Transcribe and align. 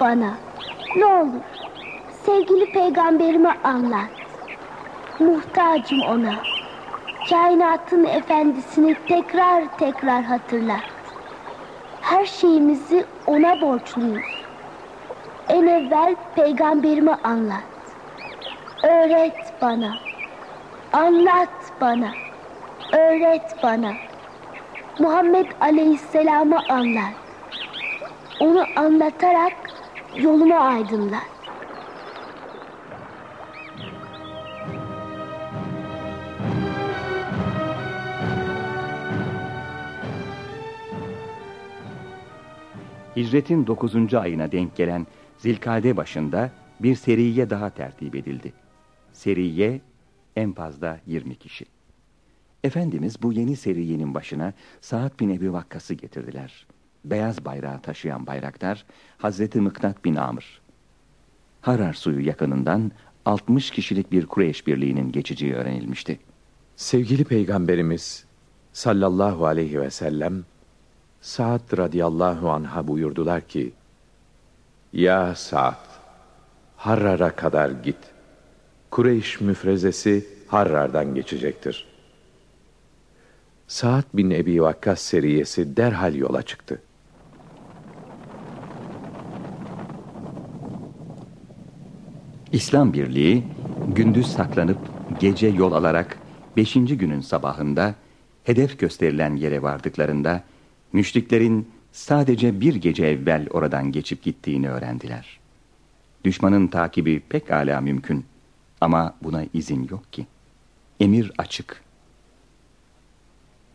bana. 0.00 0.34
Ne 0.96 1.06
olur 1.06 1.42
sevgili 2.26 2.72
peygamberime 2.72 3.54
anlat. 3.64 4.10
Muhtacım 5.18 6.02
ona. 6.02 6.34
Kainatın 7.30 8.04
efendisini 8.04 8.96
tekrar 9.08 9.78
tekrar 9.78 10.22
hatırlat. 10.22 10.84
Her 12.00 12.26
şeyimizi 12.26 13.04
ona 13.26 13.60
borçluyuz. 13.60 14.24
En 15.48 15.66
evvel 15.66 16.16
peygamberime 16.34 17.14
anlat. 17.24 17.62
Öğret 18.82 19.54
bana. 19.62 19.98
Anlat 20.92 21.72
bana. 21.80 22.10
Öğret 22.92 23.62
bana. 23.62 23.92
Muhammed 24.98 25.46
Aleyhisselam'ı 25.60 26.58
anlat. 26.68 27.25
Onu 28.40 28.66
anlatarak 28.76 29.52
yolumu 30.16 30.54
aydınlat. 30.54 31.22
Hicretin 43.16 43.66
9. 43.66 44.14
ayına 44.14 44.52
denk 44.52 44.76
gelen 44.76 45.06
Zilkade 45.38 45.96
başında 45.96 46.50
bir 46.80 46.94
seriye 46.94 47.50
daha 47.50 47.70
tertip 47.70 48.14
edildi. 48.14 48.52
Seriye 49.12 49.80
en 50.36 50.52
fazla 50.52 51.00
20 51.06 51.34
kişi. 51.34 51.64
Efendimiz 52.64 53.22
bu 53.22 53.32
yeni 53.32 53.56
seriyenin 53.56 54.14
başına 54.14 54.52
Sa'd 54.80 55.20
bin 55.20 55.30
Ebi 55.30 55.52
Vakkas'ı 55.52 55.94
getirdiler. 55.94 56.66
Beyaz 57.10 57.44
bayrağı 57.44 57.80
taşıyan 57.80 58.26
bayraktar 58.26 58.84
Hazreti 59.18 59.60
Mıknat 59.60 60.04
bin 60.04 60.14
Amr. 60.14 60.60
Harar 61.60 61.92
suyu 61.92 62.26
yakınından 62.26 62.92
60 63.24 63.70
kişilik 63.70 64.12
bir 64.12 64.26
Kureyş 64.26 64.66
birliğinin 64.66 65.12
geçeceği 65.12 65.54
öğrenilmişti. 65.54 66.18
Sevgili 66.76 67.24
Peygamberimiz 67.24 68.24
sallallahu 68.72 69.46
aleyhi 69.46 69.80
ve 69.80 69.90
sellem 69.90 70.44
Sa'd 71.20 71.78
radıyallahu 71.78 72.50
anha 72.50 72.88
buyurdular 72.88 73.40
ki 73.40 73.72
Ya 74.92 75.34
Sa'd 75.34 75.86
Harrar'a 76.76 77.36
kadar 77.36 77.70
git. 77.70 77.98
Kureyş 78.90 79.40
müfrezesi 79.40 80.26
Harrar'dan 80.48 81.14
geçecektir. 81.14 81.86
Sa'd 83.68 84.04
bin 84.14 84.30
Ebi 84.30 84.62
Vakkas 84.62 85.00
seriyesi 85.00 85.76
derhal 85.76 86.14
yola 86.14 86.42
çıktı. 86.42 86.82
İslam 92.52 92.92
Birliği 92.92 93.44
gündüz 93.88 94.26
saklanıp 94.26 94.78
gece 95.20 95.46
yol 95.46 95.72
alarak 95.72 96.18
beşinci 96.56 96.98
günün 96.98 97.20
sabahında 97.20 97.94
hedef 98.44 98.78
gösterilen 98.78 99.36
yere 99.36 99.62
vardıklarında 99.62 100.42
müşriklerin 100.92 101.68
sadece 101.92 102.60
bir 102.60 102.74
gece 102.74 103.06
evvel 103.06 103.46
oradan 103.50 103.92
geçip 103.92 104.22
gittiğini 104.22 104.70
öğrendiler. 104.70 105.40
Düşmanın 106.24 106.66
takibi 106.66 107.20
pek 107.20 107.50
âlâ 107.50 107.80
mümkün 107.80 108.24
ama 108.80 109.14
buna 109.22 109.44
izin 109.54 109.88
yok 109.90 110.12
ki. 110.12 110.26
Emir 111.00 111.32
açık. 111.38 111.82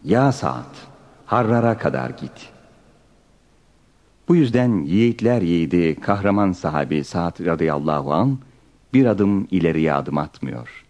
Ya 0.04 0.32
saat, 0.32 0.88
Harrar'a 1.26 1.78
kadar 1.78 2.10
git. 2.10 2.50
Bu 4.28 4.36
yüzden 4.36 4.84
yiğitler 4.84 5.42
yiğidi 5.42 5.96
kahraman 5.96 6.52
sahabi 6.52 7.04
Sa'd 7.04 7.46
radıyallahu 7.46 8.14
an 8.14 8.40
bir 8.94 9.06
adım 9.06 9.47
ileriye 9.52 9.94
adım 9.94 10.18
atmıyor. 10.18 10.85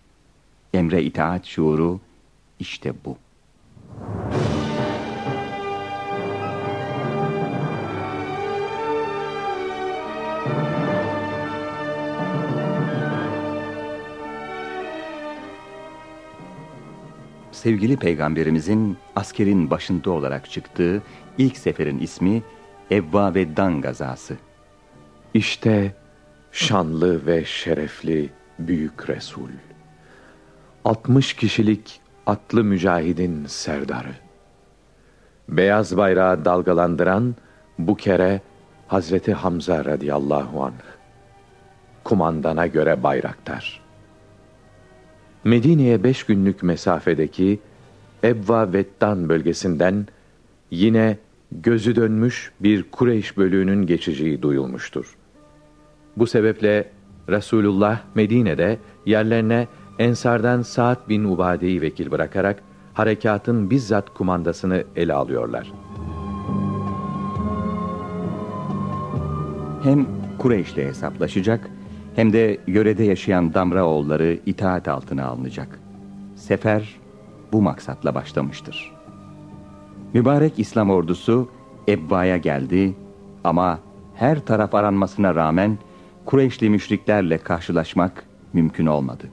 Emre 0.73 1.03
itaat 1.03 1.45
şuuru 1.45 1.99
işte 2.59 2.93
bu. 3.05 3.17
sevgili 17.61 17.97
peygamberimizin 17.97 18.97
askerin 19.15 19.69
başında 19.69 20.11
olarak 20.11 20.51
çıktığı 20.51 21.01
ilk 21.37 21.57
seferin 21.57 21.99
ismi 21.99 22.43
Evva 22.91 23.33
ve 23.33 23.57
Dan 23.57 23.81
gazası. 23.81 24.37
İşte 25.33 25.95
şanlı 26.51 27.25
ve 27.25 27.45
şerefli 27.45 28.29
büyük 28.59 29.09
Resul. 29.09 29.49
60 30.85 31.33
kişilik 31.33 32.01
atlı 32.25 32.63
mücahidin 32.63 33.45
serdarı. 33.45 34.15
Beyaz 35.49 35.97
bayrağı 35.97 36.45
dalgalandıran 36.45 37.35
bu 37.79 37.95
kere 37.95 38.41
Hazreti 38.87 39.33
Hamza 39.33 39.85
radıyallahu 39.85 40.63
anh. 40.63 40.83
Kumandana 42.03 42.67
göre 42.67 43.03
bayraktar. 43.03 43.81
Medine'ye 45.43 46.03
beş 46.03 46.23
günlük 46.23 46.63
mesafedeki 46.63 47.59
Ebva 48.23 48.73
Vettan 48.73 49.29
bölgesinden 49.29 50.07
yine 50.71 51.17
gözü 51.51 51.95
dönmüş 51.95 52.51
bir 52.59 52.91
Kureyş 52.91 53.37
bölüğünün 53.37 53.85
geçeceği 53.85 54.41
duyulmuştur. 54.41 55.17
Bu 56.17 56.27
sebeple 56.27 56.89
Resulullah 57.29 57.99
Medine'de 58.15 58.79
yerlerine 59.05 59.67
Ensardan 59.99 60.61
Sa'd 60.61 61.09
bin 61.09 61.23
Ubade'yi 61.23 61.81
vekil 61.81 62.11
bırakarak 62.11 62.63
harekatın 62.93 63.69
bizzat 63.69 64.13
kumandasını 64.13 64.83
ele 64.95 65.13
alıyorlar. 65.13 65.71
Hem 69.83 70.05
Kureyş'le 70.37 70.77
hesaplaşacak 70.77 71.69
hem 72.15 72.33
de 72.33 72.57
yörede 72.67 73.03
yaşayan 73.03 73.53
Damraoğulları 73.53 74.39
itaat 74.45 74.87
altına 74.87 75.25
alınacak. 75.25 75.79
Sefer 76.35 76.95
bu 77.51 77.61
maksatla 77.61 78.15
başlamıştır. 78.15 78.91
Mübarek 80.13 80.59
İslam 80.59 80.89
ordusu 80.89 81.49
Ebba'ya 81.87 82.37
geldi 82.37 82.93
ama 83.43 83.79
her 84.15 84.39
taraf 84.39 84.75
aranmasına 84.75 85.35
rağmen 85.35 85.77
Kureyşli 86.25 86.69
müşriklerle 86.69 87.37
karşılaşmak 87.37 88.23
mümkün 88.53 88.85
olmadı. 88.85 89.27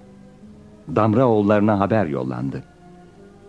Damraoğullarına 0.96 1.80
haber 1.80 2.06
yollandı. 2.06 2.64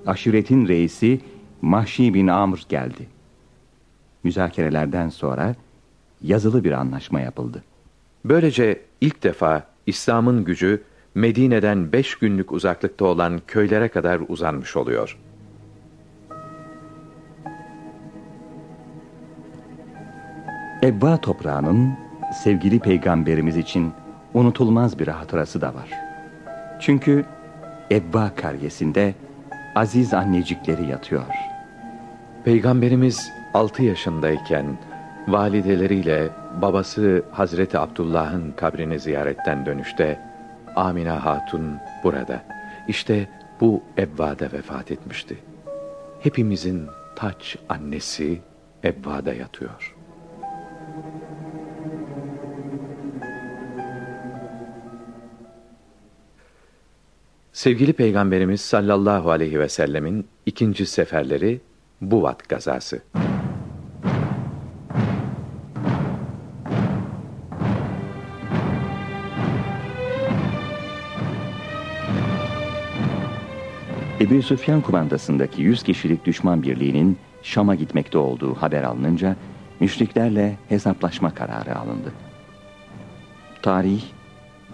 Aşiretin 0.08 0.68
reisi 0.68 1.22
Mahşi 1.62 2.14
bin 2.14 2.28
Amr 2.28 2.66
geldi. 2.70 3.08
Müzakerelerden 4.24 5.10
sonra 5.10 5.56
yazılı 6.22 6.64
bir 6.64 6.72
anlaşma 6.72 7.22
yapıldı. 7.22 7.64
Böylece 8.26 8.82
ilk 9.02 9.24
defa 9.24 9.64
İslam'ın 9.86 10.44
gücü 10.44 10.84
Medine'den 11.16 11.92
beş 11.92 12.16
günlük 12.16 12.52
uzaklıkta 12.52 13.06
olan 13.06 13.42
köylere 13.48 13.88
kadar 13.88 14.22
uzanmış 14.28 14.78
oluyor. 14.78 15.18
Ebba 20.84 21.22
toprağının 21.22 22.09
sevgili 22.34 22.79
peygamberimiz 22.79 23.57
için 23.57 23.94
unutulmaz 24.34 25.00
bir 25.00 25.07
hatırası 25.07 25.61
da 25.61 25.67
var. 25.67 25.90
Çünkü 26.79 27.26
Ebba 27.91 28.31
karyesinde 28.35 29.14
aziz 29.76 30.14
annecikleri 30.14 30.85
yatıyor. 30.87 31.26
Peygamberimiz 32.46 33.31
altı 33.53 33.84
yaşındayken 33.84 34.66
valideleriyle 35.28 36.29
babası 36.61 37.23
Hazreti 37.31 37.79
Abdullah'ın 37.79 38.52
kabrini 38.52 38.99
ziyaretten 38.99 39.66
dönüşte 39.66 40.20
Amine 40.75 41.09
Hatun 41.09 41.78
burada. 42.03 42.43
İşte 42.87 43.28
bu 43.61 43.84
Ebba'da 43.97 44.52
vefat 44.52 44.91
etmişti. 44.91 45.37
Hepimizin 46.20 46.87
taç 47.16 47.58
annesi 47.70 48.40
Ebba'da 48.84 49.34
yatıyor. 49.34 49.96
Sevgili 57.59 57.94
Peygamberimiz 57.94 58.61
sallallahu 58.61 59.32
aleyhi 59.32 59.59
ve 59.59 59.70
sellemin 59.70 60.28
ikinci 60.46 60.85
seferleri 60.85 61.61
Buvat 62.02 62.50
gazası. 62.50 63.02
Ebu 74.22 74.41
Süfyan 74.41 74.82
kumandasındaki 74.82 75.61
100 75.61 75.84
kişilik 75.84 76.26
düşman 76.26 76.64
birliğinin 76.64 77.17
Şam'a 77.44 77.76
gitmekte 77.76 78.17
olduğu 78.17 78.56
haber 78.56 78.84
alınınca 78.84 79.35
müşriklerle 79.79 80.58
hesaplaşma 80.70 81.34
kararı 81.34 81.76
alındı. 81.76 82.14
Tarih, 83.61 84.03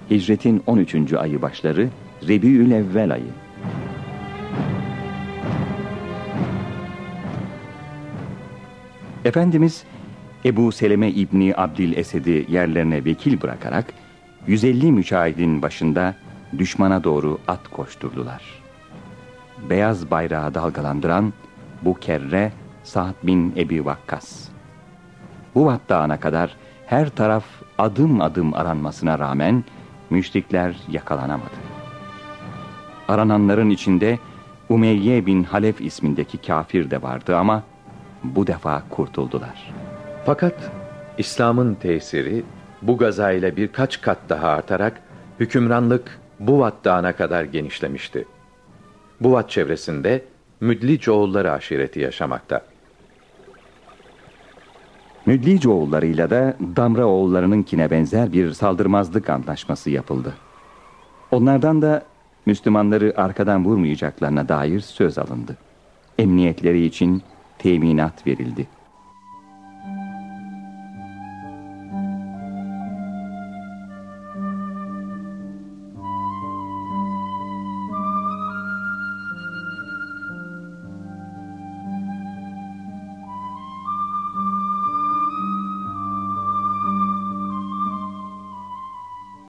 hicretin 0.09 0.63
13. 0.67 1.13
ayı 1.13 1.41
başları 1.41 1.89
Rebiül 2.27 2.71
Evvel 2.71 3.11
ayı. 3.13 3.31
Efendimiz 9.25 9.83
Ebu 10.45 10.71
Seleme 10.71 11.09
İbni 11.09 11.53
Abdil 11.57 11.97
Esed'i 11.97 12.45
yerlerine 12.49 13.05
vekil 13.05 13.41
bırakarak 13.41 13.85
150 14.47 14.91
mücahidin 14.91 15.61
başında 15.61 16.15
düşmana 16.57 17.03
doğru 17.03 17.39
at 17.47 17.67
koşturdular. 17.67 18.43
Beyaz 19.69 20.11
bayrağı 20.11 20.53
dalgalandıran 20.53 21.33
bu 21.81 21.93
kerre 21.93 22.51
Sa'd 22.83 23.13
bin 23.23 23.53
Ebi 23.57 23.85
Vakkas. 23.85 24.47
Bu 25.55 25.73
Dağı'na 25.89 26.19
kadar 26.19 26.55
her 26.85 27.09
taraf 27.09 27.45
adım 27.77 28.21
adım 28.21 28.53
aranmasına 28.53 29.19
rağmen 29.19 29.63
müşrikler 30.09 30.75
yakalanamadı. 30.91 31.55
Arananların 33.07 33.69
içinde 33.69 34.19
Umeyye 34.69 35.25
bin 35.25 35.43
Halef 35.43 35.81
ismindeki 35.81 36.37
kafir 36.37 36.91
de 36.91 37.01
vardı 37.01 37.37
ama 37.37 37.63
bu 38.23 38.47
defa 38.47 38.83
kurtuldular. 38.89 39.73
Fakat 40.25 40.71
İslam'ın 41.17 41.75
tesiri 41.75 42.43
bu 42.81 42.97
gaza 42.97 43.31
ile 43.31 43.57
birkaç 43.57 44.01
kat 44.01 44.17
daha 44.29 44.47
artarak 44.47 45.01
hükümranlık 45.39 46.19
Buvat 46.39 46.73
Dağı'na 46.85 47.15
kadar 47.15 47.43
genişlemişti. 47.43 48.25
Buvat 49.21 49.49
çevresinde 49.49 50.25
Müdlic 50.61 51.11
oğulları 51.11 51.51
aşireti 51.51 51.99
yaşamakta. 51.99 52.61
Müdlic 55.25 55.69
oğullarıyla 55.69 56.29
da 56.29 56.57
Damra 56.75 57.05
oğullarınınkine 57.05 57.91
benzer 57.91 58.33
bir 58.33 58.51
saldırmazlık 58.51 59.29
anlaşması 59.29 59.89
yapıldı. 59.89 60.33
Onlardan 61.31 61.81
da 61.81 62.05
Müslümanları 62.45 63.13
arkadan 63.17 63.65
vurmayacaklarına 63.65 64.49
dair 64.49 64.79
söz 64.79 65.17
alındı. 65.17 65.57
Emniyetleri 66.17 66.85
için 66.85 67.23
teminat 67.57 68.27
verildi. 68.27 68.67